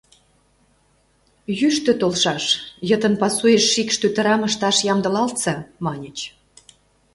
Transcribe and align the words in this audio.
—Йӱштӧ 1.59 1.91
толшаш, 1.99 2.45
йытын 2.89 3.13
пасуэш 3.21 3.63
шикш 3.71 3.95
тӱтырам 4.01 4.41
ышташ 4.47 4.77
ямдылалтса, 4.91 5.55
маньыч. 5.83 6.17